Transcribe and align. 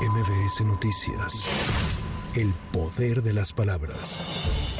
MBS 0.00 0.64
Noticias. 0.64 1.46
El 2.34 2.54
poder 2.72 3.22
de 3.22 3.34
las 3.34 3.52
palabras. 3.52 4.18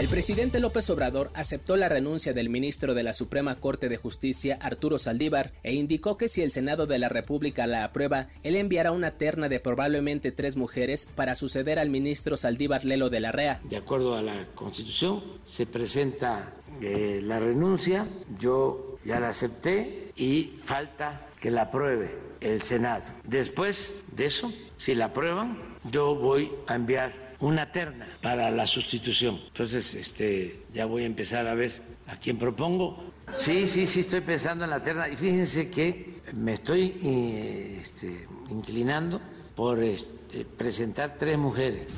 El 0.00 0.08
presidente 0.08 0.60
López 0.60 0.88
Obrador 0.88 1.30
aceptó 1.34 1.76
la 1.76 1.90
renuncia 1.90 2.32
del 2.32 2.48
ministro 2.48 2.94
de 2.94 3.02
la 3.02 3.12
Suprema 3.12 3.56
Corte 3.56 3.90
de 3.90 3.98
Justicia, 3.98 4.58
Arturo 4.62 4.96
Saldívar, 4.96 5.52
e 5.62 5.74
indicó 5.74 6.16
que 6.16 6.30
si 6.30 6.40
el 6.40 6.50
Senado 6.50 6.86
de 6.86 6.98
la 6.98 7.10
República 7.10 7.66
la 7.66 7.84
aprueba, 7.84 8.28
él 8.44 8.56
enviará 8.56 8.92
una 8.92 9.10
terna 9.10 9.50
de 9.50 9.60
probablemente 9.60 10.32
tres 10.32 10.56
mujeres 10.56 11.06
para 11.14 11.34
suceder 11.34 11.78
al 11.78 11.90
ministro 11.90 12.38
Saldívar 12.38 12.86
Lelo 12.86 13.10
de 13.10 13.20
la 13.20 13.30
REA. 13.30 13.60
De 13.68 13.76
acuerdo 13.76 14.16
a 14.16 14.22
la 14.22 14.46
Constitución, 14.54 15.22
se 15.44 15.66
presenta 15.66 16.54
eh, 16.80 17.20
la 17.22 17.38
renuncia, 17.38 18.08
yo 18.38 18.96
ya 19.04 19.20
la 19.20 19.28
acepté 19.28 20.09
y 20.20 20.58
falta 20.62 21.28
que 21.40 21.50
la 21.50 21.62
apruebe 21.62 22.14
el 22.42 22.60
Senado. 22.60 23.04
Después 23.24 23.94
de 24.12 24.26
eso, 24.26 24.52
si 24.76 24.94
la 24.94 25.06
aprueban, 25.06 25.58
yo 25.90 26.14
voy 26.14 26.52
a 26.66 26.74
enviar 26.74 27.30
una 27.40 27.72
terna 27.72 28.06
para 28.20 28.50
la 28.50 28.66
sustitución. 28.66 29.40
Entonces, 29.46 29.94
este, 29.94 30.64
ya 30.74 30.84
voy 30.84 31.04
a 31.04 31.06
empezar 31.06 31.46
a 31.46 31.54
ver 31.54 31.80
a 32.06 32.16
quién 32.16 32.38
propongo. 32.38 33.02
Sí, 33.32 33.66
sí, 33.66 33.86
sí, 33.86 34.00
estoy 34.00 34.20
pensando 34.20 34.64
en 34.64 34.70
la 34.70 34.82
terna. 34.82 35.08
Y 35.08 35.16
fíjense 35.16 35.70
que 35.70 36.20
me 36.34 36.52
estoy 36.52 36.98
eh, 37.02 37.78
este, 37.80 38.26
inclinando 38.50 39.22
por 39.56 39.82
este, 39.82 40.44
presentar 40.44 41.16
tres 41.18 41.38
mujeres. 41.38 41.96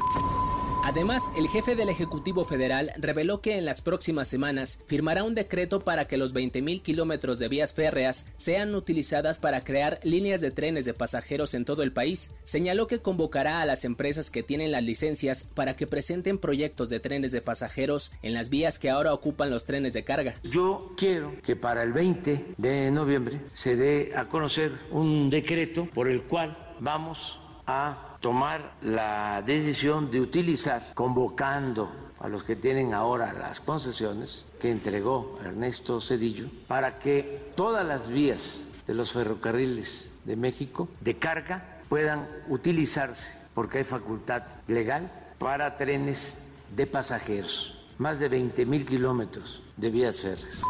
Además, 0.85 1.31
el 1.37 1.47
jefe 1.47 1.77
del 1.77 1.89
Ejecutivo 1.89 2.45
Federal 2.45 2.91
reveló 2.99 3.41
que 3.41 3.57
en 3.57 3.65
las 3.65 3.83
próximas 3.83 4.27
semanas 4.27 4.83
firmará 4.87 5.23
un 5.23 5.37
decreto 5.37 5.81
para 5.81 6.07
que 6.09 6.17
los 6.17 6.35
20.000 6.35 6.83
kilómetros 6.83 7.39
de 7.39 7.49
vías 7.49 7.73
férreas 7.73 8.27
sean 8.37 8.75
utilizadas 8.75 9.39
para 9.39 9.63
crear 9.63 10.01
líneas 10.03 10.41
de 10.41 10.51
trenes 10.51 10.85
de 10.85 10.93
pasajeros 10.93 11.55
en 11.55 11.65
todo 11.65 11.85
el 11.85 11.93
país. 11.93 12.35
Señaló 12.43 12.89
que 12.89 12.99
convocará 12.99 13.61
a 13.61 13.67
las 13.67 13.85
empresas 13.85 14.31
que 14.31 14.43
tienen 14.43 14.73
las 14.73 14.83
licencias 14.83 15.45
para 15.45 15.77
que 15.77 15.87
presenten 15.87 16.39
proyectos 16.39 16.91
de 16.91 16.99
trenes 16.99 17.31
de 17.31 17.43
pasajeros 17.43 18.11
en 18.23 18.35
las 18.35 18.51
vías 18.51 18.81
que 18.81 18.91
ahora 18.91 19.15
ocupan 19.15 19.51
los 19.51 19.65
trenes 19.65 19.93
de 19.93 20.03
carga. 20.03 20.35
Yo 20.43 20.93
quiero 20.97 21.41
que 21.43 21.55
para 21.55 21.85
el 21.85 21.93
20 21.93 22.55
de 22.59 22.91
noviembre 22.91 23.41
se 23.53 23.77
dé 23.77 24.13
a 24.17 24.29
conocer 24.29 24.73
un 24.91 25.31
decreto 25.31 25.89
por 25.95 26.09
el 26.09 26.25
cual 26.25 26.77
vamos 26.81 27.39
a 27.73 28.19
tomar 28.21 28.75
la 28.83 29.43
decisión 29.43 30.11
de 30.11 30.21
utilizar, 30.21 30.93
convocando 30.95 31.91
a 32.21 32.29
los 32.29 32.45
que 32.45 32.55
tienen 32.55 32.95
ahora 32.95 33.33
las 33.33 33.61
concesiones 33.61 34.47
que 34.61 34.71
entregó 34.71 35.39
Ernesto 35.45 36.01
Cedillo, 36.01 36.47
para 36.69 36.99
que 36.99 37.53
todas 37.57 37.85
las 37.85 38.09
vías 38.09 38.65
de 38.87 38.95
los 38.95 39.13
ferrocarriles 39.13 40.09
de 40.25 40.37
México 40.37 40.89
de 41.01 41.19
carga 41.19 41.81
puedan 41.89 42.29
utilizarse, 42.49 43.39
porque 43.55 43.79
hay 43.79 43.85
facultad 43.85 44.43
legal 44.69 45.11
para 45.39 45.77
trenes 45.77 46.39
de 46.77 46.87
pasajeros, 46.87 47.77
más 47.99 48.19
de 48.19 48.29
20 48.29 48.67
mil 48.67 48.87
kilómetros 48.87 49.63
de 49.77 49.91
vías 49.91 50.21
férreas. 50.21 50.63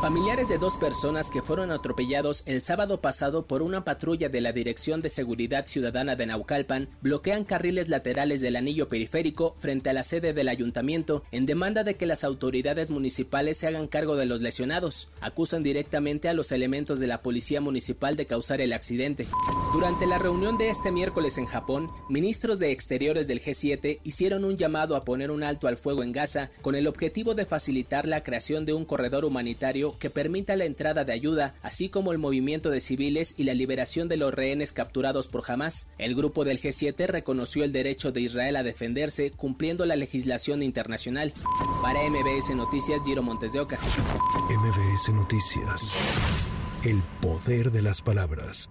Familiares 0.00 0.48
de 0.48 0.58
dos 0.58 0.76
personas 0.76 1.30
que 1.30 1.40
fueron 1.40 1.70
atropellados 1.70 2.42
el 2.44 2.60
sábado 2.60 3.00
pasado 3.00 3.46
por 3.46 3.62
una 3.62 3.82
patrulla 3.82 4.28
de 4.28 4.42
la 4.42 4.52
Dirección 4.52 5.00
de 5.00 5.08
Seguridad 5.08 5.66
Ciudadana 5.66 6.16
de 6.16 6.26
Naucalpan 6.26 6.90
bloquean 7.00 7.44
carriles 7.44 7.88
laterales 7.88 8.42
del 8.42 8.56
anillo 8.56 8.90
periférico 8.90 9.54
frente 9.58 9.88
a 9.88 9.94
la 9.94 10.02
sede 10.02 10.34
del 10.34 10.48
ayuntamiento 10.48 11.24
en 11.32 11.46
demanda 11.46 11.82
de 11.82 11.96
que 11.96 12.04
las 12.04 12.24
autoridades 12.24 12.90
municipales 12.90 13.56
se 13.56 13.68
hagan 13.68 13.88
cargo 13.88 14.16
de 14.16 14.26
los 14.26 14.42
lesionados. 14.42 15.08
Acusan 15.22 15.62
directamente 15.62 16.28
a 16.28 16.34
los 16.34 16.52
elementos 16.52 17.00
de 17.00 17.06
la 17.06 17.22
policía 17.22 17.62
municipal 17.62 18.16
de 18.16 18.26
causar 18.26 18.60
el 18.60 18.74
accidente. 18.74 19.26
Durante 19.72 20.06
la 20.06 20.18
reunión 20.18 20.58
de 20.58 20.68
este 20.68 20.92
miércoles 20.92 21.38
en 21.38 21.46
Japón, 21.46 21.90
ministros 22.10 22.58
de 22.58 22.70
Exteriores 22.70 23.28
del 23.28 23.40
G7 23.40 24.00
hicieron 24.04 24.44
un 24.44 24.58
llamado 24.58 24.94
a 24.94 25.04
poner 25.04 25.30
un 25.30 25.42
alto 25.42 25.68
al 25.68 25.78
fuego 25.78 26.02
en 26.02 26.12
Gaza 26.12 26.50
con 26.60 26.74
el 26.74 26.86
objetivo 26.86 27.34
de 27.34 27.46
facilitar 27.46 28.06
la 28.06 28.22
creación 28.22 28.66
de 28.66 28.74
un 28.74 28.84
corredor 28.84 29.24
que 29.92 30.10
permita 30.10 30.56
la 30.56 30.64
entrada 30.64 31.04
de 31.04 31.12
ayuda, 31.12 31.54
así 31.62 31.88
como 31.88 32.12
el 32.12 32.18
movimiento 32.18 32.70
de 32.70 32.80
civiles 32.80 33.34
y 33.38 33.44
la 33.44 33.54
liberación 33.54 34.08
de 34.08 34.16
los 34.16 34.34
rehenes 34.34 34.72
capturados 34.72 35.28
por 35.28 35.42
Hamas. 35.46 35.90
El 35.98 36.14
grupo 36.14 36.44
del 36.44 36.58
G7 36.60 37.06
reconoció 37.06 37.64
el 37.64 37.72
derecho 37.72 38.12
de 38.12 38.20
Israel 38.20 38.56
a 38.56 38.62
defenderse 38.62 39.30
cumpliendo 39.30 39.86
la 39.86 39.96
legislación 39.96 40.62
internacional. 40.62 41.32
Para 41.82 42.00
MBS 42.08 42.54
Noticias, 42.54 43.00
Giro 43.04 43.22
Montes 43.22 43.52
de 43.52 43.60
Oca. 43.60 43.78
MBS 44.50 45.12
Noticias. 45.12 45.94
El 46.84 47.02
poder 47.20 47.70
de 47.70 47.82
las 47.82 48.02
palabras. 48.02 48.68